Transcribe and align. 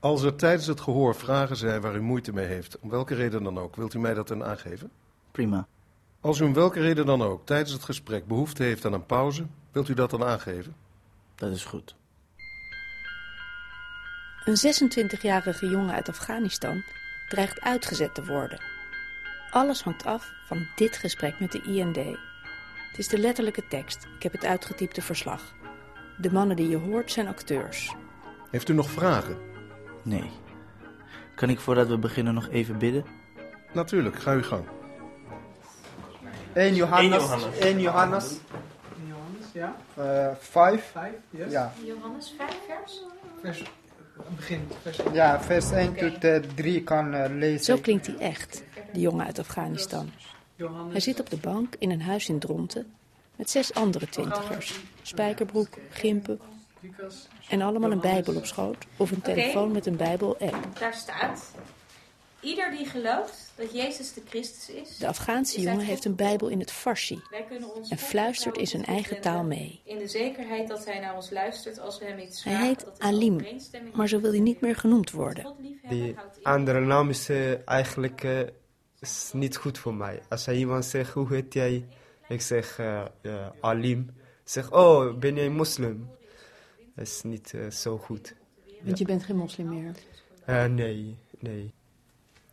Als 0.00 0.22
er 0.22 0.36
tijdens 0.36 0.66
het 0.66 0.80
gehoor 0.80 1.14
vragen 1.14 1.56
zijn 1.56 1.80
waar 1.80 1.96
u 1.96 2.00
moeite 2.00 2.32
mee 2.32 2.46
heeft, 2.46 2.78
om 2.78 2.90
welke 2.90 3.14
reden 3.14 3.42
dan 3.42 3.58
ook, 3.58 3.76
wilt 3.76 3.94
u 3.94 3.98
mij 3.98 4.14
dat 4.14 4.28
dan 4.28 4.44
aangeven? 4.44 4.90
Prima. 5.30 5.66
Als 6.20 6.40
u 6.40 6.44
om 6.44 6.54
welke 6.54 6.80
reden 6.80 7.06
dan 7.06 7.22
ook 7.22 7.46
tijdens 7.46 7.72
het 7.72 7.82
gesprek 7.82 8.26
behoefte 8.26 8.62
heeft 8.62 8.84
aan 8.84 8.92
een 8.92 9.06
pauze, 9.06 9.46
wilt 9.72 9.88
u 9.88 9.94
dat 9.94 10.10
dan 10.10 10.24
aangeven? 10.24 10.74
Dat 11.34 11.50
is 11.50 11.64
goed. 11.64 11.94
Een 14.44 14.56
26-jarige 14.56 15.68
jongen 15.68 15.94
uit 15.94 16.08
Afghanistan 16.08 16.82
dreigt 17.28 17.60
uitgezet 17.60 18.14
te 18.14 18.24
worden. 18.24 18.60
Alles 19.50 19.82
hangt 19.82 20.04
af 20.04 20.32
van 20.46 20.66
dit 20.76 20.96
gesprek 20.96 21.40
met 21.40 21.52
de 21.52 21.62
IND. 21.62 21.96
Het 21.96 22.98
is 22.98 23.08
de 23.08 23.18
letterlijke 23.18 23.66
tekst. 23.68 24.06
Ik 24.16 24.22
heb 24.22 24.32
het 24.32 24.44
uitgetypte 24.44 25.02
verslag. 25.02 25.54
De 26.18 26.32
mannen 26.32 26.56
die 26.56 26.68
je 26.68 26.76
hoort 26.76 27.12
zijn 27.12 27.28
acteurs. 27.28 27.94
Heeft 28.50 28.68
u 28.68 28.74
nog 28.74 28.90
vragen? 28.90 29.47
Nee. 30.08 30.30
Kan 31.34 31.50
ik 31.50 31.60
voordat 31.60 31.88
we 31.88 31.98
beginnen 31.98 32.34
nog 32.34 32.48
even 32.48 32.78
bidden? 32.78 33.04
Natuurlijk, 33.72 34.18
ga 34.18 34.32
uw 34.32 34.42
gang. 34.42 34.64
1 36.52 36.74
Johannes. 36.74 37.22
Johannes. 37.22 37.58
1 37.58 37.80
Johannes. 37.80 38.36
Johannes, 39.08 39.46
ja. 39.52 39.76
eh, 39.94 40.34
5. 40.38 40.90
5, 40.92 41.12
yes. 41.30 41.52
Ja. 41.52 41.72
Johannes 41.84 42.34
5 42.38 42.56
vers? 42.66 43.02
Vers, 43.40 43.62
begin, 44.36 44.68
vers 44.82 45.00
ja, 45.12 45.40
vers 45.40 45.70
1 45.70 45.94
tot 45.94 46.24
eh, 46.24 46.36
3 46.54 46.82
kan 46.82 47.14
eh, 47.14 47.30
lezen. 47.34 47.64
Zo 47.64 47.76
klinkt 47.76 48.06
hij 48.06 48.16
echt, 48.18 48.62
de 48.92 49.00
jongen 49.00 49.26
uit 49.26 49.38
Afghanistan. 49.38 50.10
Johannes. 50.54 50.92
Hij 50.92 51.00
zit 51.00 51.20
op 51.20 51.30
de 51.30 51.36
bank 51.36 51.74
in 51.78 51.90
een 51.90 52.02
huis 52.02 52.28
in 52.28 52.38
Dronten 52.38 52.86
met 53.36 53.50
zes 53.50 53.74
andere 53.74 54.08
twintigers. 54.08 54.80
Spijkerbroek, 55.02 55.68
gimpen. 55.90 56.40
En 57.48 57.62
allemaal 57.62 57.90
een 57.90 58.00
bijbel 58.00 58.36
op 58.36 58.46
schoot 58.46 58.86
of 58.96 59.10
een 59.10 59.20
telefoon 59.20 59.72
met 59.72 59.86
een 59.86 59.96
bijbel-app. 59.96 60.78
Daar 60.78 60.94
staat: 60.94 61.52
Ieder 62.40 62.70
die 62.70 62.86
gelooft 62.86 63.52
dat 63.56 63.72
Jezus 63.72 64.12
de 64.12 64.22
Christus 64.28 64.74
is. 64.74 64.96
De 64.96 65.06
Afghaanse 65.06 65.60
jongen 65.60 65.84
heeft 65.84 66.04
een 66.04 66.14
bijbel 66.14 66.48
in 66.48 66.60
het 66.60 66.72
Farsi 66.72 67.22
Wij 67.30 67.44
kunnen 67.48 67.74
ons 67.74 67.90
en 67.90 67.98
fluistert 67.98 68.56
in 68.56 68.66
zijn 68.66 68.84
eigen 68.84 69.20
taal 69.20 69.44
mee. 69.44 69.80
In 69.84 69.98
de 69.98 70.08
zekerheid 70.08 70.68
dat 70.68 70.84
hij 70.84 71.00
naar 71.00 71.14
ons 71.14 71.30
luistert 71.30 71.80
als 71.80 71.98
we 71.98 72.04
hem 72.04 72.18
iets 72.18 72.44
Hij 72.44 72.52
vragen. 72.52 72.68
heet 72.68 72.84
dat 72.84 72.98
in 72.98 73.06
Alim, 73.06 73.46
maar 73.92 74.08
zo 74.08 74.20
wil 74.20 74.30
hij 74.30 74.40
niet 74.40 74.60
meer 74.60 74.76
genoemd 74.76 75.10
worden. 75.10 75.54
Die 75.88 76.14
andere 76.42 76.80
naam 76.80 77.10
is 77.10 77.28
eh, 77.28 77.68
eigenlijk 77.68 78.24
eh, 78.24 78.40
is 79.00 79.30
niet 79.32 79.56
goed 79.56 79.78
voor 79.78 79.94
mij. 79.94 80.22
Als 80.28 80.46
hij 80.46 80.56
iemand 80.56 80.84
zegt, 80.84 81.12
hoe 81.12 81.28
heet 81.28 81.54
jij? 81.54 81.86
Ik 82.28 82.40
zeg 82.40 82.78
eh, 82.78 83.00
eh, 83.20 83.46
Alim. 83.60 84.10
Zeg, 84.44 84.72
oh, 84.72 85.14
ben 85.14 85.34
jij 85.34 85.48
moslim? 85.48 86.10
Dat 86.98 87.06
is 87.06 87.22
niet 87.22 87.54
eh, 87.54 87.70
zo 87.70 87.98
goed. 87.98 88.34
Want 88.82 88.98
je 88.98 89.04
bent 89.04 89.22
geen 89.22 89.36
moslim 89.36 89.68
meer. 89.68 89.94
Eh, 90.44 90.64
nee, 90.64 91.16
nee. 91.38 91.72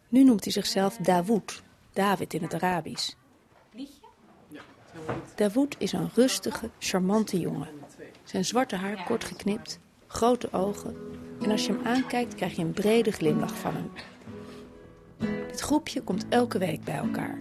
Nu 0.09 0.23
noemt 0.23 0.43
hij 0.43 0.53
zichzelf 0.53 0.97
Dawood, 0.97 1.63
David 1.93 2.33
in 2.33 2.41
het 2.41 2.53
Arabisch. 2.53 3.13
Dawood 5.35 5.75
is 5.77 5.91
een 5.91 6.09
rustige, 6.13 6.69
charmante 6.79 7.39
jongen. 7.39 7.67
Zijn 8.23 8.45
zwarte 8.45 8.75
haar 8.75 9.03
kort 9.05 9.23
geknipt, 9.23 9.79
grote 10.07 10.51
ogen 10.51 10.95
en 11.41 11.51
als 11.51 11.65
je 11.65 11.71
hem 11.71 11.85
aankijkt 11.85 12.35
krijg 12.35 12.55
je 12.55 12.61
een 12.61 12.73
brede 12.73 13.11
glimlach 13.11 13.57
van 13.57 13.73
hem. 13.73 13.91
Dit 15.47 15.59
groepje 15.59 16.01
komt 16.01 16.25
elke 16.29 16.57
week 16.57 16.83
bij 16.83 16.95
elkaar. 16.95 17.37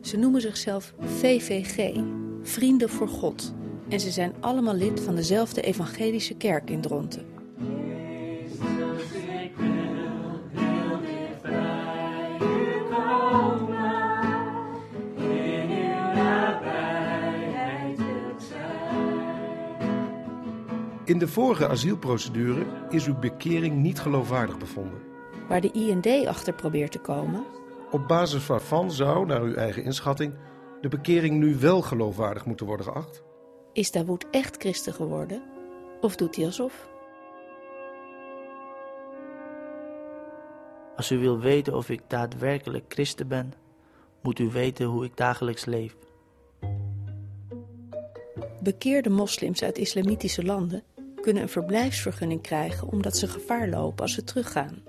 Ze 0.00 0.16
noemen 0.16 0.40
zichzelf 0.40 0.94
VVG, 1.00 2.02
Vrienden 2.42 2.88
voor 2.88 3.08
God. 3.08 3.54
En 3.88 4.00
ze 4.00 4.10
zijn 4.10 4.34
allemaal 4.40 4.74
lid 4.74 5.00
van 5.00 5.14
dezelfde 5.14 5.62
evangelische 5.62 6.34
kerk 6.34 6.70
in 6.70 6.80
Dronten. 6.80 7.26
In 21.04 21.18
de 21.18 21.28
vorige 21.28 21.68
asielprocedure 21.68 22.66
is 22.90 23.06
uw 23.06 23.18
bekering 23.18 23.76
niet 23.76 24.00
geloofwaardig 24.00 24.58
bevonden. 24.58 24.98
Waar 25.48 25.60
de 25.60 25.70
IND 25.70 26.26
achter 26.26 26.54
probeert 26.54 26.92
te 26.92 26.98
komen, 26.98 27.44
Op 27.90 28.08
basis 28.08 28.46
waarvan 28.46 28.92
zou, 28.92 29.26
naar 29.26 29.42
uw 29.42 29.54
eigen 29.54 29.84
inschatting, 29.84 30.34
de 30.80 30.88
bekering 30.88 31.38
nu 31.38 31.56
wel 31.56 31.82
geloofwaardig 31.82 32.44
moeten 32.44 32.66
worden 32.66 32.86
geacht? 32.86 33.22
Is 33.78 33.90
Dawood 33.90 34.26
echt 34.30 34.56
christen 34.56 34.92
geworden? 34.92 35.42
Of 36.00 36.16
doet 36.16 36.36
hij 36.36 36.44
alsof? 36.44 36.88
Als 40.96 41.10
u 41.10 41.18
wil 41.18 41.38
weten 41.38 41.76
of 41.76 41.88
ik 41.88 42.00
daadwerkelijk 42.06 42.84
christen 42.88 43.28
ben, 43.28 43.52
moet 44.22 44.38
u 44.38 44.50
weten 44.50 44.86
hoe 44.86 45.04
ik 45.04 45.16
dagelijks 45.16 45.64
leef. 45.64 45.96
Bekeerde 48.62 49.10
moslims 49.10 49.62
uit 49.62 49.78
islamitische 49.78 50.44
landen 50.44 50.82
kunnen 51.20 51.42
een 51.42 51.48
verblijfsvergunning 51.48 52.42
krijgen 52.42 52.88
omdat 52.88 53.16
ze 53.16 53.28
gevaar 53.28 53.68
lopen 53.68 54.02
als 54.02 54.14
ze 54.14 54.24
teruggaan. 54.24 54.82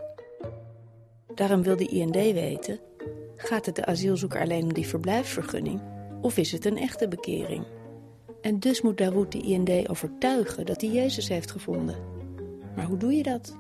Daarom 1.36 1.64
wil 1.64 1.78
de 1.78 1.88
IND 1.88 2.16
weten: 2.16 2.80
gaat 3.36 3.66
het 3.66 3.76
de 3.76 3.86
asielzoeker 3.86 4.42
alleen 4.42 4.64
om 4.64 4.74
die 4.74 4.88
verblijfsvergunning 4.88 5.82
of 6.22 6.38
is 6.38 6.52
het 6.52 6.66
een 6.66 6.78
echte 6.78 7.08
bekering? 7.08 7.66
En 8.42 8.60
dus 8.60 8.82
moet 8.82 8.98
Dawood 8.98 9.32
de 9.32 9.42
IND 9.42 9.90
overtuigen 9.90 10.66
dat 10.66 10.82
hij 10.82 10.90
Jezus 10.90 11.28
heeft 11.28 11.52
gevonden. 11.52 11.96
Maar 12.76 12.86
hoe 12.86 12.98
doe 12.98 13.14
je 13.14 13.24
dat? 13.24 13.58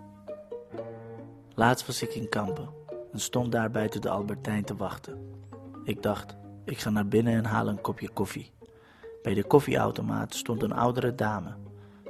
Laatst 1.54 1.86
was 1.88 2.02
ik 2.02 2.16
in 2.16 2.30
Kampen 2.30 2.70
en 3.12 3.20
stond 3.20 3.52
daar 3.52 3.72
buiten 3.72 4.02
de 4.02 4.10
Albertijn 4.10 4.64
te 4.64 4.76
wachten. 4.76 5.18
Ik 5.84 6.02
dacht, 6.04 6.38
ik 6.66 6.80
ga 6.80 6.90
naar 6.90 7.08
binnen 7.08 7.34
en 7.34 7.46
haal 7.46 7.68
een 7.68 7.82
kopje 7.82 8.10
koffie. 8.10 8.52
Bij 9.22 9.34
de 9.34 9.44
koffieautomaat 9.44 10.36
stond 10.36 10.64
een 10.64 10.74
oudere 10.74 11.16
dame. 11.16 11.56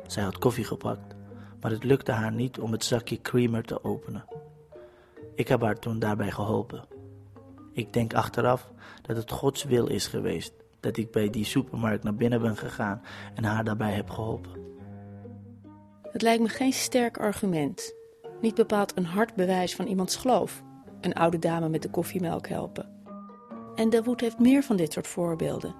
Zij 0.07 0.23
had 0.23 0.37
koffie 0.37 0.65
gepakt, 0.65 1.15
maar 1.61 1.71
het 1.71 1.83
lukte 1.83 2.11
haar 2.11 2.31
niet 2.31 2.59
om 2.59 2.71
het 2.71 2.83
zakje 2.83 3.21
creamer 3.21 3.63
te 3.63 3.83
openen. 3.83 4.25
Ik 5.35 5.47
heb 5.47 5.61
haar 5.61 5.79
toen 5.79 5.99
daarbij 5.99 6.31
geholpen. 6.31 6.85
Ik 7.73 7.93
denk 7.93 8.13
achteraf 8.13 8.71
dat 9.01 9.15
het 9.15 9.31
Gods 9.31 9.63
wil 9.63 9.87
is 9.87 10.07
geweest 10.07 10.58
dat 10.79 10.97
ik 10.97 11.11
bij 11.11 11.29
die 11.29 11.45
supermarkt 11.45 12.03
naar 12.03 12.15
binnen 12.15 12.41
ben 12.41 12.57
gegaan 12.57 13.01
en 13.35 13.43
haar 13.43 13.63
daarbij 13.63 13.93
heb 13.93 14.09
geholpen. 14.09 14.51
Het 16.11 16.21
lijkt 16.21 16.41
me 16.41 16.49
geen 16.49 16.73
sterk 16.73 17.17
argument. 17.17 17.93
Niet 18.41 18.55
bepaald 18.55 18.97
een 18.97 19.05
hard 19.05 19.35
bewijs 19.35 19.75
van 19.75 19.87
iemands 19.87 20.15
geloof. 20.15 20.63
Een 21.01 21.13
oude 21.13 21.39
dame 21.39 21.69
met 21.69 21.81
de 21.81 21.89
koffiemelk 21.89 22.47
helpen. 22.47 22.97
En 23.75 23.89
Dawood 23.89 24.21
heeft 24.21 24.39
meer 24.39 24.63
van 24.63 24.75
dit 24.75 24.93
soort 24.93 25.07
voorbeelden. 25.07 25.75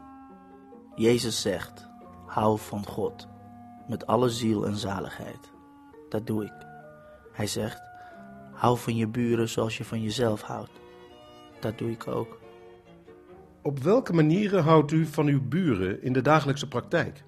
Jezus 0.96 1.42
zegt: 1.42 1.88
hou 2.26 2.60
van 2.60 2.86
God 2.86 3.28
met 3.88 4.06
alle 4.06 4.30
ziel 4.30 4.66
en 4.66 4.76
zaligheid. 4.76 5.52
Dat 6.10 6.28
doe 6.28 6.44
ik. 6.44 6.68
Hij 7.32 7.48
zegt: 7.48 7.82
hou 8.52 8.78
van 8.78 8.96
je 8.96 9.08
buren 9.08 9.50
zoals 9.50 9.78
je 9.78 9.84
van 9.84 10.02
jezelf 10.02 10.42
houdt. 10.42 10.72
Dat 11.60 11.78
doe 11.78 11.92
ik 11.92 12.08
ook. 12.08 12.40
Op 13.62 13.80
welke 13.80 14.14
manieren 14.14 14.64
houdt 14.64 14.92
u 14.92 15.06
van 15.06 15.28
uw 15.28 15.42
buren 15.48 16.04
in 16.04 16.14
de 16.14 16.22
dagelijkse 16.22 16.68
praktijk? 16.68 17.24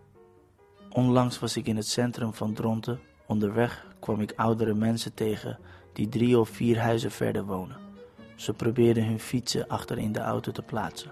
Onlangs 0.89 1.39
was 1.39 1.57
ik 1.57 1.67
in 1.67 1.75
het 1.75 1.87
centrum 1.87 2.33
van 2.33 2.53
Dronten. 2.53 2.99
Onderweg 3.27 3.87
kwam 3.99 4.21
ik 4.21 4.33
oudere 4.35 4.73
mensen 4.73 5.13
tegen 5.13 5.59
die 5.93 6.09
drie 6.09 6.39
of 6.39 6.49
vier 6.49 6.79
huizen 6.79 7.11
verder 7.11 7.45
wonen. 7.45 7.77
Ze 8.35 8.53
probeerden 8.53 9.05
hun 9.05 9.19
fietsen 9.19 9.67
achter 9.67 9.97
in 9.97 10.11
de 10.11 10.19
auto 10.19 10.51
te 10.51 10.61
plaatsen. 10.61 11.11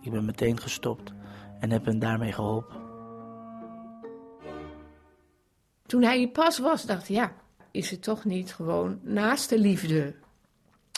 Ik 0.00 0.10
ben 0.10 0.24
meteen 0.24 0.60
gestopt 0.60 1.12
en 1.60 1.70
heb 1.70 1.84
hen 1.84 1.98
daarmee 1.98 2.32
geholpen. 2.32 2.76
Toen 5.86 6.02
hij 6.02 6.18
hier 6.18 6.28
pas 6.28 6.58
was, 6.58 6.86
dacht 6.86 7.08
ik, 7.08 7.16
ja, 7.16 7.32
is 7.70 7.90
het 7.90 8.02
toch 8.02 8.24
niet 8.24 8.54
gewoon 8.54 8.98
naaste 9.02 9.58
liefde? 9.58 10.14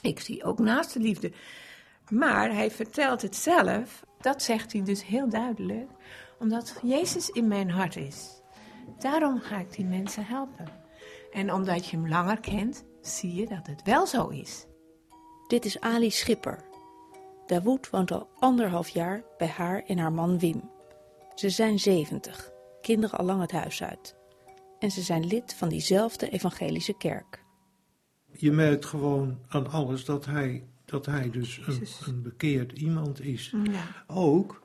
Ik 0.03 0.21
zie 0.21 0.45
ook 0.45 0.59
naaste 0.59 1.01
liefde. 1.01 1.33
Maar 2.11 2.55
hij 2.55 2.71
vertelt 2.71 3.23
het 3.23 3.37
zelf, 3.37 4.05
dat 4.21 4.43
zegt 4.43 4.73
hij 4.73 4.83
dus 4.83 5.05
heel 5.05 5.29
duidelijk, 5.29 5.91
omdat 6.39 6.79
Jezus 6.83 7.31
in 7.31 7.49
mijn 7.49 7.71
hart 7.71 7.97
is. 7.97 8.41
Daarom 8.99 9.41
ga 9.41 9.59
ik 9.59 9.73
die 9.73 9.85
mensen 9.85 10.27
helpen. 10.27 10.69
En 11.33 11.53
omdat 11.53 11.87
je 11.87 11.97
hem 11.97 12.09
langer 12.09 12.41
kent, 12.41 12.85
zie 13.01 13.35
je 13.35 13.47
dat 13.47 13.67
het 13.67 13.83
wel 13.83 14.07
zo 14.07 14.29
is. 14.29 14.67
Dit 15.47 15.65
is 15.65 15.81
Ali 15.81 16.11
Schipper. 16.11 16.65
Dawood 17.47 17.91
woont 17.91 18.11
al 18.11 18.29
anderhalf 18.39 18.89
jaar 18.89 19.25
bij 19.39 19.49
haar 19.49 19.83
en 19.87 19.99
haar 19.99 20.13
man 20.13 20.39
Wim. 20.39 20.71
Ze 21.35 21.51
zijn 21.51 21.79
70, 21.79 22.51
kinderen 22.81 23.19
al 23.19 23.25
lang 23.25 23.41
het 23.41 23.53
huis 23.53 23.83
uit. 23.83 24.17
En 24.79 24.91
ze 24.91 25.03
zijn 25.03 25.27
lid 25.27 25.55
van 25.55 25.69
diezelfde 25.69 26.31
evangelische 26.31 26.97
kerk. 26.97 27.45
Je 28.33 28.53
merkt 28.53 28.85
gewoon 28.85 29.39
aan 29.49 29.71
alles 29.71 30.05
dat 30.05 30.25
hij, 30.25 30.69
dat 30.87 31.07
hij 31.07 31.31
dus 31.31 31.61
een, 31.67 31.87
een 32.07 32.23
bekeerd 32.23 32.73
iemand 32.73 33.21
is. 33.21 33.55
Ook 34.07 34.63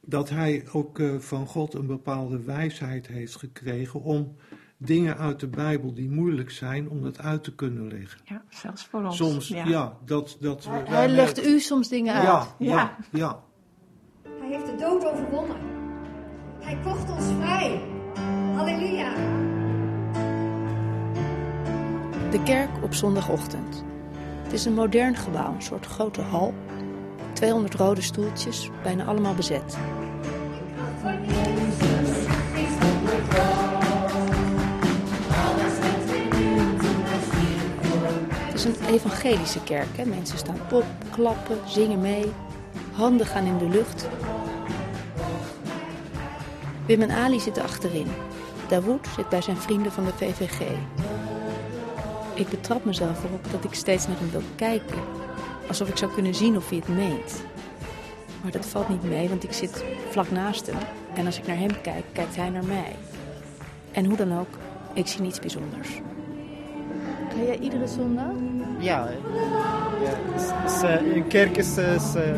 dat 0.00 0.30
hij 0.30 0.64
ook 0.72 0.98
eh, 0.98 1.18
van 1.18 1.46
God 1.46 1.74
een 1.74 1.86
bepaalde 1.86 2.42
wijsheid 2.42 3.06
heeft 3.06 3.36
gekregen 3.36 4.02
om 4.02 4.36
dingen 4.76 5.16
uit 5.16 5.40
de 5.40 5.48
Bijbel 5.48 5.94
die 5.94 6.10
moeilijk 6.10 6.50
zijn 6.50 6.90
om 6.90 7.02
dat 7.02 7.18
uit 7.18 7.44
te 7.44 7.54
kunnen 7.54 7.88
leggen. 7.88 8.20
Ja, 8.24 8.42
zelfs 8.48 8.86
voor 8.86 9.04
ons. 9.04 9.16
Soms, 9.16 9.48
ja, 9.48 9.98
dat, 10.04 10.36
dat 10.40 10.64
Hij 10.64 10.84
wij 10.84 11.08
legt 11.08 11.46
u 11.46 11.60
soms 11.60 11.88
dingen 11.88 12.14
uit. 12.14 12.54
Ja, 12.58 12.96
ja. 13.10 13.42
Hij 14.38 14.48
heeft 14.48 14.66
de 14.66 14.74
dood 14.76 15.04
overwonnen. 15.04 15.56
Hij 16.60 16.78
kocht 16.84 17.10
ons 17.10 17.24
vrij. 17.24 17.82
Halleluja. 18.54 19.14
De 22.30 22.42
kerk 22.44 22.82
op 22.82 22.94
zondagochtend. 22.94 23.84
Het 24.48 24.56
is 24.56 24.64
een 24.64 24.74
modern 24.74 25.16
gebouw, 25.16 25.54
een 25.54 25.62
soort 25.62 25.86
grote 25.86 26.20
hal. 26.20 26.54
200 27.32 27.74
rode 27.74 28.00
stoeltjes, 28.00 28.70
bijna 28.82 29.04
allemaal 29.04 29.34
bezet. 29.34 29.76
Het 38.44 38.54
is 38.54 38.64
een 38.64 38.74
evangelische 38.86 39.62
kerk. 39.62 39.96
Hè? 39.96 40.04
Mensen 40.04 40.38
staan 40.38 40.60
op, 40.72 40.84
klappen, 41.10 41.58
zingen 41.66 42.00
mee. 42.00 42.32
Handen 42.92 43.26
gaan 43.26 43.44
in 43.44 43.58
de 43.58 43.68
lucht. 43.68 44.08
Wim 46.86 47.02
en 47.02 47.10
Ali 47.10 47.40
zitten 47.40 47.62
achterin. 47.62 48.08
Dawood 48.68 49.06
zit 49.16 49.28
bij 49.28 49.42
zijn 49.42 49.56
vrienden 49.56 49.92
van 49.92 50.04
de 50.04 50.12
VVG. 50.12 50.60
Ik 52.38 52.48
betrap 52.48 52.84
mezelf 52.84 53.24
erop 53.24 53.50
dat 53.50 53.64
ik 53.64 53.74
steeds 53.74 54.06
naar 54.06 54.16
hem 54.18 54.30
wil 54.30 54.42
kijken. 54.56 55.02
Alsof 55.68 55.88
ik 55.88 55.96
zou 55.96 56.12
kunnen 56.12 56.34
zien 56.34 56.56
of 56.56 56.68
hij 56.68 56.78
het 56.78 56.88
meent. 56.88 57.42
Maar 58.42 58.52
dat 58.52 58.66
valt 58.66 58.88
niet 58.88 59.02
mee, 59.02 59.28
want 59.28 59.44
ik 59.44 59.52
zit 59.52 59.84
vlak 60.10 60.30
naast 60.30 60.66
hem. 60.66 60.76
En 61.14 61.26
als 61.26 61.38
ik 61.38 61.46
naar 61.46 61.58
hem 61.58 61.80
kijk, 61.82 62.04
kijkt 62.12 62.36
hij 62.36 62.48
naar 62.48 62.64
mij. 62.64 62.96
En 63.92 64.04
hoe 64.04 64.16
dan 64.16 64.38
ook, 64.38 64.48
ik 64.92 65.06
zie 65.06 65.20
niets 65.20 65.38
bijzonders. 65.38 65.88
Ga 67.28 67.42
jij 67.42 67.58
iedere 67.58 67.86
zondag? 67.86 68.32
Ja, 68.78 69.08
is, 70.66 70.82
eh, 70.82 71.14
een 71.14 71.26
kerk 71.26 71.56
is, 71.56 71.76
is 71.76 72.14
eh, 72.14 72.28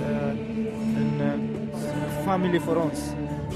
een 0.97 1.21
eh, 1.21 2.23
familie 2.25 2.61
voor 2.61 2.77
ons. 2.77 2.99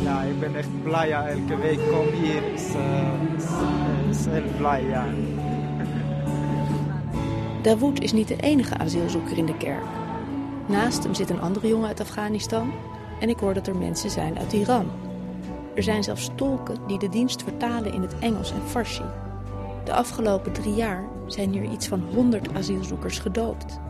Ja, 0.03 0.23
ik 0.23 0.41
ben 0.41 0.57
echt 0.57 0.83
blij. 0.83 1.09
Ja, 1.09 1.29
elke 1.29 1.57
week 1.57 1.79
kom 1.91 2.07
hier. 2.07 2.43
Is, 2.55 2.75
eh, 2.75 3.37
is, 3.37 3.45
eh, 3.45 4.09
is 4.11 4.27
heel 4.27 4.51
blij, 4.57 4.85
ja. 4.85 5.05
Dawood 7.65 8.01
is 8.01 8.13
niet 8.13 8.29
de 8.29 8.37
enige 8.37 8.79
asielzoeker 8.79 9.39
in 9.39 9.47
de 9.47 9.57
kerk. 9.57 9.85
Naast 10.67 11.03
hem 11.03 11.15
zit 11.15 11.31
een 11.31 11.41
andere 11.41 11.69
jongen 11.69 11.89
uit 11.89 12.01
Afghanistan 12.01 12.73
en 13.21 13.29
ik 13.29 13.39
hoor 13.39 13.55
dat 13.55 13.67
er 13.67 13.77
mensen 13.77 14.11
zijn 14.11 14.39
uit 14.39 14.53
Iran. 14.53 14.91
Er 15.75 15.83
zijn 15.83 16.03
zelfs 16.03 16.31
tolken 16.35 16.87
die 16.87 16.99
de 16.99 17.09
dienst 17.09 17.43
vertalen 17.43 17.93
in 17.93 18.03
het 18.03 18.19
Engels 18.19 18.53
en 18.53 18.63
Farsi. 18.67 19.05
De 19.85 19.93
afgelopen 19.93 20.53
drie 20.53 20.75
jaar 20.75 21.05
zijn 21.27 21.53
hier 21.53 21.71
iets 21.71 21.87
van 21.87 22.01
100 22.15 22.55
asielzoekers 22.55 23.19
gedoopt. 23.19 23.81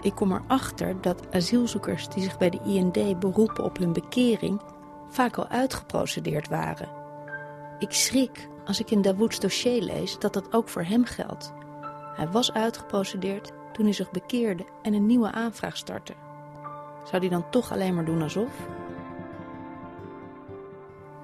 Ik 0.00 0.14
kom 0.14 0.32
erachter 0.32 1.00
dat 1.00 1.34
asielzoekers 1.34 2.08
die 2.08 2.22
zich 2.22 2.38
bij 2.38 2.50
de 2.50 2.60
IND 2.64 3.20
beroepen 3.20 3.64
op 3.64 3.78
hun 3.78 3.92
bekering 3.92 4.60
vaak 5.08 5.36
al 5.36 5.48
uitgeprocedeerd 5.48 6.48
waren. 6.48 6.88
Ik 7.78 7.92
schrik 7.92 8.48
als 8.66 8.80
ik 8.80 8.90
in 8.90 9.02
Dawood's 9.02 9.40
dossier 9.40 9.82
lees 9.82 10.18
dat 10.18 10.32
dat 10.32 10.52
ook 10.52 10.68
voor 10.68 10.82
hem 10.82 11.04
geldt. 11.04 11.52
Hij 12.14 12.28
was 12.28 12.52
uitgeprocedeerd 12.52 13.52
toen 13.72 13.84
hij 13.84 13.94
zich 13.94 14.10
bekeerde 14.10 14.64
en 14.82 14.94
een 14.94 15.06
nieuwe 15.06 15.32
aanvraag 15.32 15.76
startte. 15.76 16.14
Zou 17.04 17.18
hij 17.18 17.28
dan 17.28 17.50
toch 17.50 17.72
alleen 17.72 17.94
maar 17.94 18.04
doen 18.04 18.22
alsof? 18.22 18.68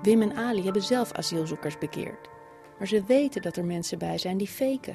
Wim 0.03 0.23
en 0.23 0.37
Ali 0.37 0.63
hebben 0.65 0.83
zelf 0.83 1.13
asielzoekers 1.13 1.79
bekeerd. 1.79 2.31
Maar 2.79 2.89
ze 2.89 3.05
weten 3.07 3.43
dat 3.43 3.57
er 3.57 3.65
mensen 3.65 3.99
bij 3.99 4.19
zijn 4.19 4.37
die 4.37 4.49
faken. 4.49 4.95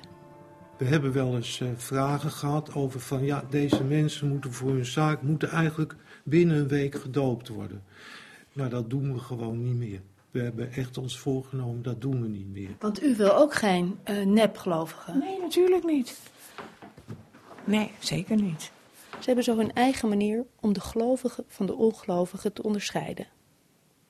We 0.78 0.86
hebben 0.86 1.12
wel 1.12 1.36
eens 1.36 1.62
eh, 1.62 1.68
vragen 1.76 2.32
gehad 2.32 2.74
over 2.74 3.00
van 3.00 3.24
ja, 3.24 3.44
deze 3.50 3.84
mensen 3.84 4.30
moeten 4.30 4.54
voor 4.54 4.70
hun 4.70 4.86
zaak 4.86 5.22
moeten 5.22 5.50
eigenlijk 5.50 5.96
binnen 6.24 6.58
een 6.58 6.68
week 6.68 6.96
gedoopt 6.96 7.48
worden. 7.48 7.84
Maar 8.54 8.70
dat 8.70 8.90
doen 8.90 9.14
we 9.14 9.20
gewoon 9.20 9.64
niet 9.64 9.76
meer. 9.76 10.02
We 10.38 10.44
hebben 10.44 10.72
echt 10.72 10.98
ons 10.98 11.20
voorgenomen, 11.20 11.82
dat 11.82 12.02
doen 12.02 12.22
we 12.22 12.28
niet 12.28 12.48
meer. 12.48 12.70
Want 12.80 13.04
u 13.04 13.16
wil 13.16 13.36
ook 13.36 13.54
geen 13.54 14.00
eh 14.04 14.26
nepgelovigen. 14.26 15.18
Nee, 15.20 15.40
natuurlijk 15.40 15.84
niet. 15.84 16.20
Nee, 17.64 17.92
zeker 18.00 18.36
niet. 18.42 18.72
Ze 19.20 19.26
hebben 19.26 19.44
zo 19.44 19.58
hun 19.58 19.74
eigen 19.74 20.10
manier 20.10 20.46
om 20.60 20.74
de 20.74 20.80
gelovigen 20.80 21.44
van 21.48 21.66
de 21.66 21.76
ongelovigen 21.76 22.54
te 22.54 22.64
onderscheiden. 22.64 23.28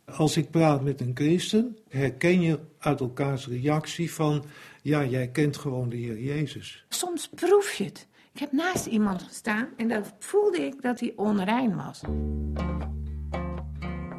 Als 0.05 0.37
ik 0.37 0.49
praat 0.51 0.83
met 0.83 1.01
een 1.01 1.11
christen, 1.13 1.77
herken 1.89 2.41
je 2.41 2.59
uit 2.79 2.99
elkaars 2.99 3.47
reactie 3.47 4.13
van 4.13 4.43
ja, 4.81 5.05
jij 5.05 5.27
kent 5.27 5.57
gewoon 5.57 5.89
de 5.89 5.95
Heer 5.95 6.19
Jezus. 6.19 6.85
Soms 6.89 7.29
proef 7.29 7.73
je 7.73 7.83
het. 7.83 8.07
Ik 8.33 8.39
heb 8.39 8.51
naast 8.51 8.85
iemand 8.85 9.23
gestaan 9.23 9.67
en 9.77 9.87
dan 9.87 10.03
voelde 10.19 10.61
ik 10.61 10.81
dat 10.81 10.99
hij 10.99 11.13
onrein 11.15 11.75
was. 11.75 12.01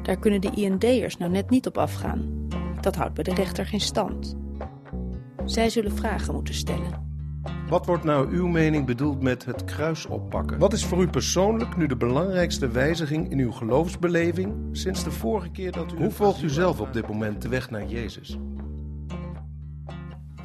Daar 0.09 0.19
kunnen 0.19 0.41
de 0.41 0.51
IND'ers 0.51 1.17
nou 1.17 1.31
net 1.31 1.49
niet 1.49 1.67
op 1.67 1.77
afgaan. 1.77 2.47
Dat 2.81 2.95
houdt 2.95 3.13
bij 3.13 3.23
de 3.23 3.33
rechter 3.33 3.65
geen 3.65 3.81
stand. 3.81 4.35
Zij 5.45 5.69
zullen 5.69 5.91
vragen 5.91 6.33
moeten 6.33 6.53
stellen. 6.53 7.07
Wat 7.67 7.85
wordt 7.85 8.03
nou 8.03 8.31
uw 8.31 8.47
mening 8.47 8.85
bedoeld 8.85 9.21
met 9.21 9.45
het 9.45 9.63
kruis 9.63 10.05
oppakken? 10.05 10.59
Wat 10.59 10.73
is 10.73 10.85
voor 10.85 11.01
u 11.01 11.07
persoonlijk 11.07 11.77
nu 11.77 11.87
de 11.87 11.95
belangrijkste 11.95 12.67
wijziging 12.67 13.31
in 13.31 13.39
uw 13.39 13.51
geloofsbeleving 13.51 14.53
sinds 14.71 15.03
de 15.03 15.11
vorige 15.11 15.49
keer 15.49 15.71
dat 15.71 15.93
u... 15.93 15.97
Hoe 15.97 16.11
volgt 16.11 16.41
u 16.41 16.49
zelf 16.49 16.79
op 16.79 16.93
dit 16.93 17.07
moment 17.07 17.41
de 17.41 17.49
weg 17.49 17.69
naar 17.69 17.85
Jezus? 17.85 18.37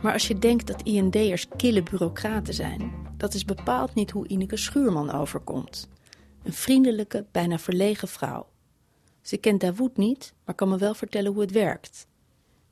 Maar 0.03 0.13
als 0.13 0.29
je 0.29 0.39
denkt 0.39 0.67
dat 0.67 0.83
IND'ers 0.83 1.49
kille 1.57 1.83
bureaucraten 1.83 2.55
zijn, 2.55 2.93
dat 3.17 3.35
is 3.35 3.45
bepaald 3.45 3.95
niet 3.95 4.11
hoe 4.11 4.29
Ineke 4.29 4.57
Schuurman 4.57 5.13
overkomt. 5.13 5.89
Een 6.43 6.53
vriendelijke, 6.53 7.27
bijna 7.33 7.59
verlegen 7.59 8.09
vrouw. 8.09 8.53
Ze 9.25 9.37
kent 9.37 9.61
Dawood 9.61 9.97
niet, 9.97 10.35
maar 10.45 10.55
kan 10.55 10.69
me 10.69 10.79
wel 10.79 10.95
vertellen 10.95 11.33
hoe 11.33 11.41
het 11.41 11.51
werkt. 11.51 12.07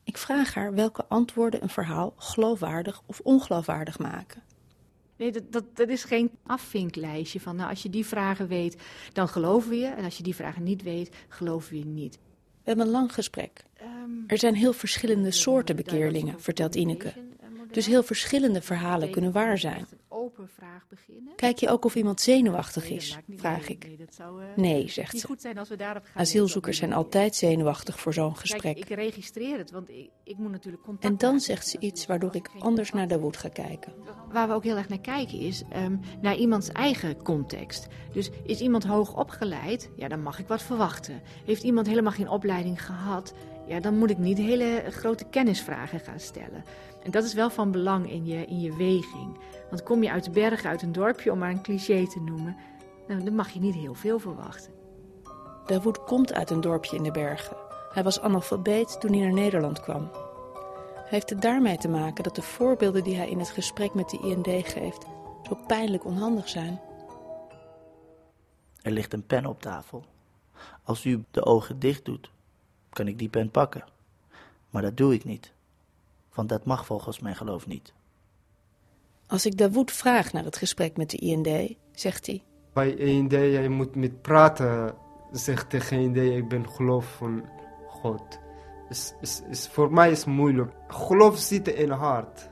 Ik 0.05 0.19
vraag 0.19 0.55
haar 0.55 0.75
welke 0.75 1.05
antwoorden 1.07 1.63
een 1.63 1.69
verhaal 1.69 2.15
geloofwaardig 2.17 3.03
of 3.07 3.21
ongeloofwaardig 3.21 3.99
maken. 3.99 4.43
Nee, 5.17 5.33
dat, 5.33 5.53
dat, 5.53 5.77
dat 5.77 5.89
is 5.89 6.05
geen 6.05 6.31
afvinklijstje 6.47 7.41
van, 7.41 7.57
nou, 7.57 7.71
als 7.71 7.83
je 7.83 7.91
die 7.91 8.07
vragen 8.07 8.49
weet, 8.49 8.77
dan 9.13 9.29
geloven 9.29 9.71
we 9.71 9.77
je. 9.77 9.87
En 9.87 10.05
als 10.05 10.17
je 10.17 10.23
die 10.23 10.35
vragen 10.35 10.63
niet 10.63 10.83
weet, 10.83 11.17
geloven 11.29 11.73
we 11.73 11.79
je 11.79 11.85
niet. 11.85 12.15
We 12.15 12.69
hebben 12.69 12.87
een 12.87 12.93
lang 12.93 13.15
gesprek. 13.15 13.65
Er 14.27 14.39
zijn 14.39 14.55
heel 14.55 14.73
verschillende 14.73 15.31
soorten 15.31 15.77
bekeerlingen, 15.77 16.41
vertelt 16.41 16.75
Ineke. 16.75 17.13
Dus 17.73 17.87
heel 17.87 18.03
verschillende 18.03 18.63
verhalen 18.63 19.11
kunnen 19.11 19.33
waar 19.33 19.59
zijn. 19.59 19.87
Open 20.09 20.49
vraag 20.49 20.87
beginnen. 20.89 21.35
Kijk 21.37 21.59
je 21.59 21.69
ook 21.69 21.85
of 21.85 21.95
iemand 21.95 22.21
zenuwachtig 22.21 22.91
is, 22.91 23.19
vraag 23.37 23.69
ik. 23.69 23.89
Nee, 24.57 24.89
zegt 24.89 25.13
niet 25.13 25.21
ze. 25.21 25.27
goed 25.27 25.41
zijn 25.41 25.59
als 25.59 25.69
we 25.69 25.77
daarop 25.77 26.05
gaan. 26.05 26.23
Asielzoekers 26.23 26.77
zijn 26.77 26.93
altijd 26.93 27.35
zenuwachtig 27.35 28.01
voor 28.01 28.13
zo'n 28.13 28.37
gesprek. 28.37 28.77
ik 28.77 28.89
registreer 28.89 29.59
het, 29.59 29.71
want 29.71 29.89
ik, 29.89 30.11
ik 30.25 30.39
moet 30.39 30.51
natuurlijk 30.51 30.83
contact 30.83 31.13
En 31.13 31.19
dan 31.19 31.41
zegt 31.41 31.67
ze 31.67 31.79
de 31.79 31.87
iets 31.87 32.07
waardoor 32.07 32.35
ik 32.35 32.51
anders 32.59 32.93
naar 32.93 33.09
Dawood 33.09 33.37
ga 33.37 33.49
kijken. 33.49 33.93
Waar 34.33 34.49
we 34.49 34.55
ook 34.55 34.65
heel 34.65 34.77
erg 34.77 34.89
naar 34.89 35.01
kijken 35.01 35.39
is 35.39 35.63
ehm, 35.71 35.97
naar 36.21 36.37
iemands 36.37 36.69
eigen 36.69 37.23
context. 37.23 37.87
Dus 38.13 38.31
is 38.45 38.61
iemand 38.61 38.85
hoog 38.85 39.17
opgeleid, 39.17 39.91
ja, 39.97 40.09
dan 40.09 40.23
mag 40.23 40.39
ik 40.39 40.49
wat 40.49 40.63
verwachten. 40.63 41.23
Heeft 41.45 41.63
iemand 41.63 41.87
helemaal 41.87 42.13
geen 42.13 42.29
opleiding 42.29 42.85
gehad, 42.85 43.35
ja, 43.73 43.81
dan 43.81 43.99
moet 43.99 44.11
ik 44.11 44.19
niet 44.19 44.39
hele 44.39 44.83
grote 44.89 45.25
kennisvragen 45.25 46.01
gaan 46.01 46.21
stellen. 46.21 46.65
En 47.03 47.11
dat 47.11 47.25
is 47.25 47.35
wel 47.35 47.51
van 47.51 47.71
belang 47.71 48.11
in 48.11 48.27
je, 48.27 48.45
in 48.45 48.61
je 48.61 48.77
weging. 48.77 49.39
Want 49.69 49.83
kom 49.83 50.03
je 50.03 50.11
uit 50.11 50.25
de 50.25 50.31
bergen, 50.31 50.71
uit 50.71 50.83
een 50.83 50.93
dorpje, 50.93 51.33
om 51.33 51.39
maar 51.39 51.51
een 51.51 51.63
cliché 51.63 52.07
te 52.07 52.21
noemen, 52.21 52.57
nou, 53.09 53.25
dan 53.25 53.35
mag 53.35 53.51
je 53.51 53.61
niet 53.61 53.75
heel 53.75 53.95
veel 53.95 54.19
verwachten. 54.19 54.73
Dawood 55.67 56.05
komt 56.05 56.33
uit 56.33 56.51
een 56.51 56.61
dorpje 56.61 56.97
in 56.97 57.03
de 57.03 57.11
bergen. 57.11 57.57
Hij 57.93 58.03
was 58.03 58.21
analfabeet 58.21 59.01
toen 59.01 59.13
hij 59.13 59.21
naar 59.21 59.33
Nederland 59.33 59.81
kwam. 59.81 60.11
Hij 60.95 61.21
heeft 61.21 61.31
het 61.31 61.43
daarmee 61.43 61.77
te 61.77 61.89
maken 61.89 62.25
dat 62.25 62.35
de 62.35 62.43
voorbeelden 62.43 63.05
die 63.05 63.17
hij 63.17 63.29
in 63.29 63.39
het 63.39 63.51
gesprek 63.51 63.95
met 63.95 64.11
de 64.11 64.19
IND 64.19 64.69
geeft 64.69 65.07
zo 65.49 65.59
pijnlijk 65.67 66.05
onhandig 66.05 66.49
zijn. 66.49 66.81
Er 68.83 68.93
ligt 68.93 69.13
een 69.13 69.27
pen 69.27 69.47
op 69.47 69.61
tafel. 69.61 70.05
Als 70.83 71.05
u 71.05 71.25
de 71.31 71.45
ogen 71.45 71.79
dicht 71.79 72.05
doet, 72.05 72.31
kan 72.93 73.09
ik 73.09 73.19
die 73.19 73.29
pen 73.29 73.51
pakken. 73.51 73.85
Maar 74.71 74.83
dat 74.83 74.97
doe 74.97 75.15
ik 75.15 75.25
niet. 75.25 75.53
Want 76.35 76.49
dat 76.49 76.65
mag 76.65 76.87
volgens 76.87 77.21
mijn 77.21 77.37
geloof 77.37 77.67
niet. 77.67 77.93
Als 79.27 79.47
ik 79.47 79.59
Dawood 79.59 79.91
vraag 79.91 80.33
naar 80.33 80.45
het 80.45 80.57
gesprek 80.57 80.97
met 80.97 81.11
de 81.11 81.17
IND, 81.17 81.77
zegt 81.93 82.27
hij: 82.27 82.43
Bij 82.73 82.99
END, 82.99 83.33
je 83.33 83.69
moet 83.69 83.95
met 83.95 84.23
praten. 84.23 84.95
Zeg 85.33 85.67
tegen 85.67 85.99
END, 85.99 86.17
ik 86.17 86.49
ben 86.49 86.71
geloof 86.71 87.17
van 87.17 87.45
God. 87.89 88.39
Is, 88.89 89.15
is, 89.21 89.43
is, 89.51 89.69
voor 89.69 89.93
mij 89.93 90.11
is 90.11 90.19
het 90.19 90.27
moeilijk. 90.27 90.73
Geloof 90.89 91.39
zit 91.39 91.69
in 91.69 91.91
het 91.91 91.99
hart. 91.99 92.51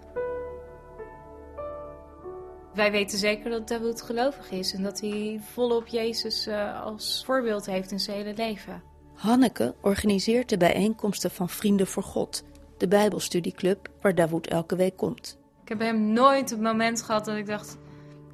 Wij 2.75 2.91
weten 2.91 3.19
zeker 3.19 3.51
dat 3.51 3.69
Dawood 3.69 4.03
gelovig 4.03 4.51
is 4.51 4.73
en 4.75 4.83
dat 4.83 5.01
hij 5.01 5.41
volop 5.53 5.87
Jezus 5.87 6.47
eh, 6.47 6.83
als 6.83 7.23
voorbeeld 7.25 7.67
heeft 7.67 7.91
in 7.91 8.01
zijn 8.01 8.17
hele 8.17 8.35
leven. 8.35 8.83
Hanneke 9.21 9.75
organiseert 9.81 10.49
de 10.49 10.57
bijeenkomsten 10.57 11.31
van 11.31 11.49
Vrienden 11.49 11.87
voor 11.87 12.03
God, 12.03 12.45
de 12.79 12.89
Bijbelstudieclub 12.89 13.89
waar 14.01 14.15
Dawood 14.15 14.47
elke 14.47 14.77
week 14.77 14.97
komt. 14.97 15.39
Ik 15.63 15.69
heb 15.69 15.79
hem 15.81 16.13
nooit 16.13 16.51
het 16.51 16.61
moment 16.61 17.03
gehad 17.03 17.25
dat 17.25 17.37
ik 17.37 17.47
dacht, 17.47 17.79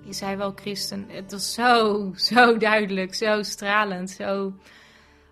is 0.04 0.20
hij 0.20 0.36
wel 0.36 0.52
christen? 0.54 1.04
Het 1.08 1.32
was 1.32 1.54
zo, 1.54 2.12
zo 2.32 2.56
duidelijk, 2.56 3.14
zo 3.14 3.42
stralend, 3.42 4.10
zo 4.10 4.52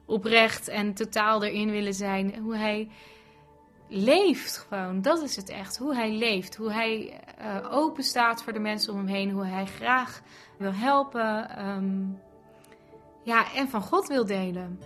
oprecht 0.06 0.68
en 0.68 0.94
totaal 0.94 1.44
erin 1.44 1.70
willen 1.70 1.94
zijn. 1.94 2.38
Hoe 2.38 2.56
hij 2.56 2.88
leeft 3.88 4.58
gewoon, 4.58 5.02
dat 5.02 5.22
is 5.22 5.36
het 5.36 5.48
echt. 5.48 5.78
Hoe 5.78 5.94
hij 5.94 6.12
leeft, 6.12 6.56
hoe 6.56 6.72
hij 6.72 7.20
uh, 7.40 7.72
open 7.72 8.04
staat 8.04 8.42
voor 8.42 8.52
de 8.52 8.58
mensen 8.58 8.92
om 8.92 8.98
hem 8.98 9.08
heen, 9.08 9.30
hoe 9.30 9.46
hij 9.46 9.66
graag 9.66 10.22
wil 10.58 10.72
helpen 10.72 11.50
ehm, 11.50 12.02
ja, 13.22 13.52
en 13.54 13.68
van 13.68 13.82
God 13.82 14.08
wil 14.08 14.26
delen. 14.26 14.78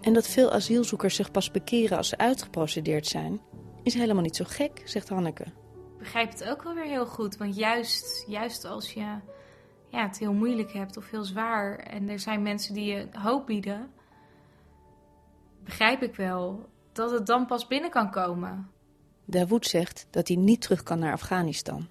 En 0.00 0.12
dat 0.12 0.28
veel 0.28 0.52
asielzoekers 0.52 1.14
zich 1.14 1.30
pas 1.30 1.50
bekeren 1.50 1.96
als 1.96 2.08
ze 2.08 2.18
uitgeprocedeerd 2.18 3.06
zijn, 3.06 3.40
is 3.82 3.94
helemaal 3.94 4.22
niet 4.22 4.36
zo 4.36 4.44
gek, 4.48 4.82
zegt 4.84 5.08
Hanneke. 5.08 5.44
Ik 5.44 5.98
begrijp 5.98 6.32
het 6.32 6.44
ook 6.44 6.62
wel 6.62 6.74
weer 6.74 6.84
heel 6.84 7.06
goed, 7.06 7.36
want 7.36 7.56
juist, 7.56 8.24
juist 8.28 8.64
als 8.64 8.92
je 8.92 9.18
ja, 9.88 10.06
het 10.06 10.18
heel 10.18 10.32
moeilijk 10.32 10.72
hebt 10.72 10.96
of 10.96 11.10
heel 11.10 11.24
zwaar 11.24 11.78
en 11.78 12.08
er 12.08 12.18
zijn 12.18 12.42
mensen 12.42 12.74
die 12.74 12.84
je 12.84 13.08
hoop 13.12 13.46
bieden, 13.46 13.90
begrijp 15.64 16.02
ik 16.02 16.14
wel 16.14 16.68
dat 16.92 17.10
het 17.10 17.26
dan 17.26 17.46
pas 17.46 17.66
binnen 17.66 17.90
kan 17.90 18.10
komen. 18.10 18.70
Dawood 19.24 19.66
zegt 19.66 20.06
dat 20.10 20.28
hij 20.28 20.36
niet 20.36 20.60
terug 20.60 20.82
kan 20.82 20.98
naar 20.98 21.12
Afghanistan. 21.12 21.88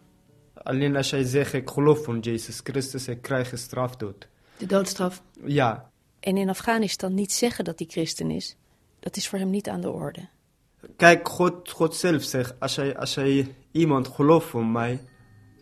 Alleen 0.54 0.96
als 0.96 1.10
jij 1.10 1.24
zegt, 1.24 1.54
ik 1.54 1.70
geloof 1.70 2.04
van 2.04 2.20
Jezus 2.20 2.60
Christus, 2.64 3.08
ik 3.08 3.22
krijg 3.22 3.52
een 3.52 3.58
strafdood. 3.58 4.28
De 4.58 4.66
doodstraf? 4.66 5.22
Ja. 5.46 5.92
En 6.25 6.38
in 6.38 6.50
Afghanistan 6.50 7.13
niet 7.13 7.32
zeggen 7.32 7.65
dat 7.65 7.79
hij 7.79 7.88
christen 7.88 8.32
is, 8.32 8.55
dat 9.00 9.15
is 9.15 9.27
voor 9.27 9.39
hem 9.39 9.50
niet 9.50 9.70
aan 9.70 9.82
de 9.82 9.91
orde. 9.91 10.27
Kijk, 10.96 11.29
God, 11.29 11.70
God 11.70 11.96
zelf 11.96 12.24
zegt, 12.24 12.60
als 12.60 12.75
jij, 12.75 12.98
als 12.98 13.13
jij 13.13 13.55
iemand 13.72 14.08
gelooft 14.08 14.48
van 14.48 14.72
mij, 14.72 15.01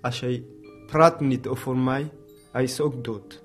als 0.01 0.19
jij 0.19 0.43
praat 0.85 1.19
niet 1.19 1.47
over 1.47 1.77
mij, 1.77 2.11
hij 2.51 2.63
is 2.63 2.79
ook 2.79 3.03
dood. 3.03 3.41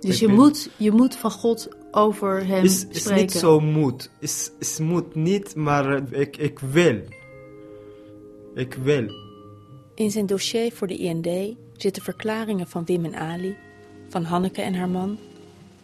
Dus 0.00 0.18
je, 0.18 0.28
moet, 0.28 0.70
je 0.76 0.90
moet 0.90 1.16
van 1.16 1.30
God 1.30 1.68
over 1.90 2.46
hem 2.46 2.64
is, 2.64 2.80
spreken? 2.80 3.14
is 3.14 3.20
niet 3.20 3.32
zo 3.32 3.60
moet. 3.60 4.10
Is, 4.18 4.50
is 4.58 4.78
moet 4.78 5.14
niet, 5.14 5.54
maar 5.54 6.12
ik, 6.12 6.36
ik 6.36 6.58
wil. 6.58 7.00
Ik 8.54 8.74
wil. 8.74 9.06
In 9.94 10.10
zijn 10.10 10.26
dossier 10.26 10.72
voor 10.72 10.86
de 10.86 10.96
IND 10.96 11.56
zitten 11.76 12.02
verklaringen 12.02 12.66
van 12.66 12.84
Wim 12.84 13.04
en 13.04 13.14
Ali, 13.14 13.56
van 14.08 14.24
Hanneke 14.24 14.62
en 14.62 14.74
haar 14.74 14.88
man... 14.88 15.18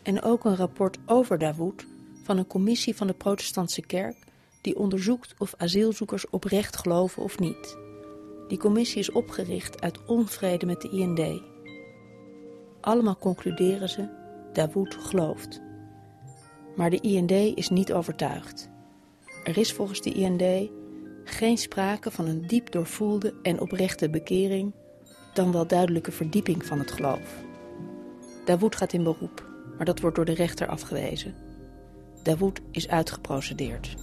en 0.03 0.23
ook 0.23 0.45
een 0.45 0.57
rapport 0.57 0.99
over 1.07 1.39
Dawood 1.39 1.87
van 2.23 2.39
een 2.39 2.47
commissie 2.47 2.97
van 2.97 3.07
de 3.07 3.13
protestantse 3.13 3.87
kerk... 3.87 4.17
die 4.61 4.79
onderzoekt 4.79 5.35
of 5.39 5.55
asielzoekers 5.57 6.31
oprecht 6.31 6.77
geloven 6.77 7.23
of 7.23 7.39
niet. 7.39 7.77
Die 8.49 8.59
commissie 8.59 8.99
is 8.99 9.13
opgericht 9.13 9.81
uit 9.81 10.05
onvrede 10.05 10.67
met 10.67 10.81
de 10.81 10.89
IND... 10.89 11.43
Allemaal 12.81 13.17
concluderen 13.17 13.89
ze, 13.89 14.09
Dawood 14.53 14.95
gelooft. 14.95 15.61
Maar 16.77 16.91
de 16.91 17.01
IND 17.01 17.31
is 17.31 17.69
niet 17.69 17.93
overtuigd. 17.93 18.71
Er 19.45 19.59
is 19.59 19.73
volgens 19.73 20.01
de 20.01 20.13
IND 20.13 20.71
geen 21.25 21.59
sprake 21.59 22.11
van 22.11 22.27
een 22.27 22.47
diep 22.47 22.71
doorvoelde 22.71 23.35
en 23.43 23.61
oprechte 23.61 24.11
bekering, 24.11 24.73
dan 25.35 25.53
wel 25.53 25.67
duidelijke 25.67 26.13
verdieping 26.13 26.67
van 26.67 26.79
het 26.79 26.91
geloof. 26.91 27.43
Dawood 28.45 28.77
gaat 28.77 28.93
in 28.93 29.03
beroep, 29.03 29.50
maar 29.81 29.89
dat 29.89 30.01
wordt 30.01 30.17
door 30.17 30.25
de 30.25 30.35
rechter 30.35 30.67
afgewezen. 30.67 31.35
Dawood 32.23 32.61
is 32.71 32.89
uitgeprocedeerd. 32.89 33.97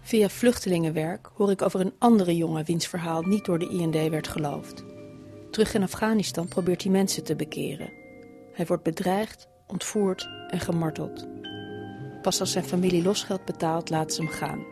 Via 0.00 0.28
vluchtelingenwerk 0.28 1.30
hoor 1.34 1.50
ik 1.50 1.62
over 1.62 1.80
een 1.80 1.92
andere 1.98 2.36
jongen 2.36 2.64
wiens 2.64 2.86
verhaal 2.86 3.22
niet 3.22 3.44
door 3.44 3.58
de 3.58 3.68
IND 3.68 4.10
werd 4.10 4.28
geloofd. 4.28 4.84
Terug 5.50 5.74
in 5.74 5.82
Afghanistan 5.82 6.48
probeert 6.48 6.82
hij 6.82 6.92
mensen 6.92 7.24
te 7.24 7.36
bekeren. 7.36 7.92
Hij 8.52 8.66
wordt 8.66 8.82
bedreigd, 8.82 9.48
ontvoerd 9.66 10.28
en 10.48 10.60
gemarteld. 10.60 11.28
Pas 12.22 12.40
als 12.40 12.52
zijn 12.52 12.64
familie 12.64 13.02
losgeld 13.02 13.44
betaalt, 13.44 13.90
laten 13.90 14.14
ze 14.14 14.22
hem 14.22 14.30
gaan. 14.30 14.64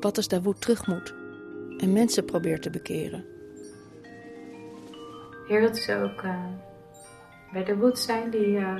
Wat 0.00 0.16
als 0.16 0.28
Dawood 0.28 0.60
terug 0.60 0.86
moet 0.86 1.14
en 1.78 1.92
mensen 1.92 2.24
probeert 2.24 2.62
te 2.62 2.70
bekeren? 2.70 3.24
Heer, 5.48 5.60
dat 5.60 5.76
ze 5.76 5.94
ook 5.96 6.22
uh, 6.22 6.44
bij 7.54 7.64
Dawood 7.64 7.98
zijn 7.98 8.30
die 8.30 8.46
uh, 8.46 8.78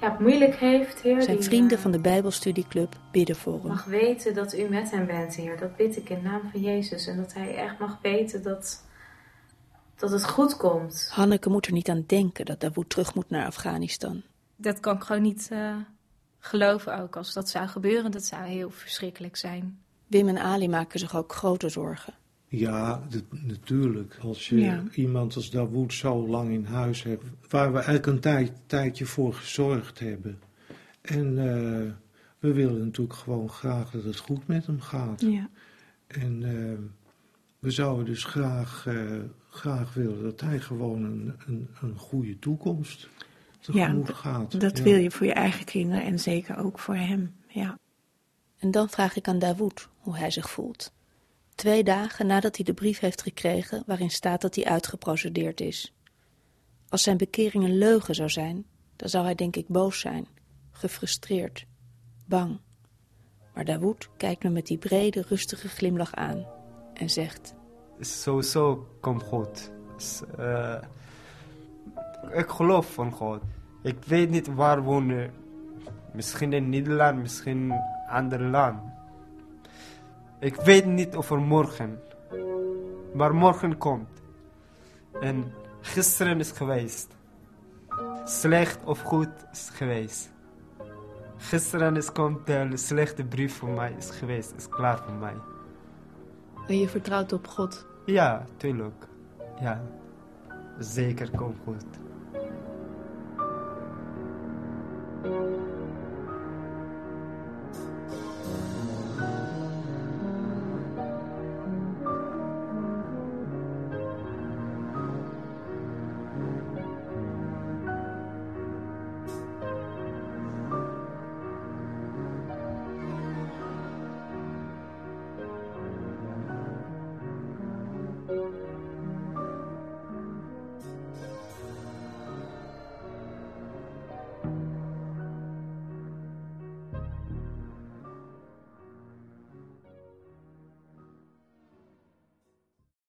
ja, 0.00 0.10
het 0.10 0.18
moeilijk 0.18 0.54
heeft, 0.54 1.00
Heer. 1.00 1.22
Zijn 1.22 1.36
die, 1.36 1.46
vrienden 1.46 1.76
uh, 1.76 1.82
van 1.82 1.90
de 1.90 2.00
Bijbelstudieclub 2.00 2.96
bidden 3.12 3.36
voor 3.36 3.58
hem. 3.58 3.66
mag 3.66 3.84
weten 3.84 4.34
dat 4.34 4.54
u 4.54 4.68
met 4.68 4.90
hem 4.90 5.06
bent, 5.06 5.34
Heer. 5.34 5.58
Dat 5.58 5.76
bid 5.76 5.96
ik 5.96 6.10
in 6.10 6.22
naam 6.22 6.40
van 6.50 6.60
Jezus. 6.60 7.06
En 7.06 7.16
dat 7.16 7.34
hij 7.34 7.56
echt 7.56 7.78
mag 7.78 7.98
weten 8.02 8.42
dat 8.42 8.84
dat 9.96 10.10
het 10.10 10.24
goed 10.24 10.56
komt. 10.56 11.08
Hanneke 11.12 11.48
moet 11.48 11.66
er 11.66 11.72
niet 11.72 11.88
aan 11.88 12.04
denken 12.06 12.44
dat 12.44 12.60
Dawood 12.60 12.90
terug 12.90 13.14
moet 13.14 13.30
naar 13.30 13.46
Afghanistan. 13.46 14.22
Dat 14.56 14.80
kan 14.80 14.96
ik 14.96 15.02
gewoon 15.02 15.22
niet 15.22 15.48
uh, 15.52 15.76
geloven 16.38 17.00
ook. 17.00 17.16
Als 17.16 17.32
dat 17.32 17.48
zou 17.48 17.66
gebeuren, 17.66 18.10
dat 18.10 18.24
zou 18.24 18.44
heel 18.44 18.70
verschrikkelijk 18.70 19.36
zijn. 19.36 19.78
Wim 20.06 20.28
en 20.28 20.38
Ali 20.38 20.68
maken 20.68 20.98
zich 20.98 21.16
ook 21.16 21.32
grote 21.32 21.68
zorgen. 21.68 22.14
Ja, 22.48 23.02
natuurlijk. 23.30 24.18
Als 24.22 24.48
je 24.48 24.56
Ja. 24.56 24.82
iemand 24.94 25.36
als 25.36 25.50
Dawood 25.50 25.92
zo 25.92 26.26
lang 26.28 26.50
in 26.50 26.64
huis 26.64 27.02
hebt, 27.02 27.24
waar 27.48 27.68
we 27.68 27.74
eigenlijk 27.76 28.06
een 28.06 28.20
tijd, 28.20 28.52
tijdje 28.66 29.06
voor 29.06 29.34
gezorgd 29.34 29.98
hebben. 29.98 30.38
En 31.00 31.38
eh, 31.38 31.92
we 32.38 32.52
willen 32.52 32.84
natuurlijk 32.84 33.18
gewoon 33.18 33.48
graag 33.50 33.90
dat 33.90 34.04
het 34.04 34.16
goed 34.18 34.46
met 34.46 34.66
hem 34.66 34.80
gaat. 34.80 35.20
Ja. 35.20 35.48
En 36.06 36.42
eh, 36.42 36.78
we 37.58 37.70
zouden 37.70 38.04
dus 38.04 38.24
graag, 38.24 38.86
eh, 38.86 39.18
graag 39.50 39.94
willen 39.94 40.22
dat 40.22 40.40
hij 40.40 40.60
gewoon 40.60 41.04
een, 41.04 41.34
een, 41.46 41.68
een 41.80 41.96
goede 41.98 42.38
toekomst 42.38 43.08
tegemoet 43.60 44.10
gaat. 44.14 44.60
Dat 44.60 44.78
Ja. 44.78 44.84
wil 44.84 44.96
je 44.96 45.10
voor 45.10 45.26
je 45.26 45.32
eigen 45.32 45.64
kinderen 45.64 46.04
en 46.04 46.18
zeker 46.20 46.56
ook 46.58 46.78
voor 46.78 46.96
hem. 46.96 47.34
Ja. 47.48 47.78
En 48.58 48.70
dan 48.70 48.88
vraag 48.88 49.16
ik 49.16 49.28
aan 49.28 49.38
Dawood 49.38 49.88
hoe 49.98 50.16
hij 50.16 50.30
zich 50.30 50.50
voelt. 50.50 50.92
Twee 51.56 51.84
dagen 51.84 52.26
nadat 52.26 52.56
hij 52.56 52.64
de 52.64 52.74
brief 52.74 52.98
heeft 52.98 53.22
gekregen 53.22 53.82
waarin 53.86 54.10
staat 54.10 54.40
dat 54.40 54.54
hij 54.54 54.64
uitgeprocedeerd 54.64 55.60
is. 55.60 55.94
Als 56.88 57.02
zijn 57.02 57.16
bekering 57.16 57.64
een 57.64 57.78
leugen 57.78 58.14
zou 58.14 58.28
zijn, 58.28 58.66
dan 58.96 59.08
zou 59.08 59.24
hij 59.24 59.34
denk 59.34 59.56
ik 59.56 59.68
boos 59.68 60.00
zijn, 60.00 60.26
gefrustreerd, 60.70 61.66
bang. 62.26 62.60
Maar 63.54 63.64
Dawood 63.64 64.08
kijkt 64.16 64.42
me 64.42 64.50
met 64.50 64.66
die 64.66 64.78
brede, 64.78 65.24
rustige 65.28 65.68
glimlach 65.68 66.14
aan 66.14 66.46
en 66.94 67.10
zegt... 67.10 67.54
Sowieso 68.00 68.88
komt 69.00 69.22
goed. 69.22 69.70
Is, 69.98 70.22
eh, 70.38 70.82
ik 72.32 72.48
geloof 72.48 72.92
van 72.92 73.12
God. 73.12 73.42
Ik 73.82 74.04
weet 74.04 74.30
niet 74.30 74.54
waar 74.54 74.82
wonen. 74.82 75.32
Misschien 76.12 76.52
in 76.52 76.68
Nederland, 76.68 77.18
misschien 77.18 77.70
in 77.70 77.80
ander 78.08 78.40
land. 78.40 78.95
Ik 80.40 80.54
weet 80.54 80.86
niet 80.86 81.16
over 81.16 81.38
morgen. 81.38 81.98
Maar 83.14 83.34
morgen 83.34 83.78
komt. 83.78 84.22
En 85.20 85.52
gisteren 85.80 86.38
is 86.38 86.50
geweest. 86.50 87.16
Slecht 88.24 88.84
of 88.84 89.00
goed 89.00 89.28
is 89.52 89.70
geweest. 89.72 90.30
Gisteren 91.36 91.96
is 91.96 92.12
komt 92.12 92.46
de 92.46 92.76
slechte 92.76 93.24
brief 93.24 93.56
voor 93.56 93.68
mij 93.68 93.94
is 93.98 94.10
geweest. 94.10 94.52
Is 94.56 94.68
klaar 94.68 94.98
voor 94.98 95.14
mij. 95.14 95.34
En 96.66 96.78
je 96.78 96.88
vertrouwt 96.88 97.32
op 97.32 97.46
God. 97.46 97.86
Ja, 98.06 98.44
tuurlijk. 98.56 99.06
Ja. 99.60 99.82
Zeker 100.78 101.30
komt 101.30 101.56
goed. 101.64 101.84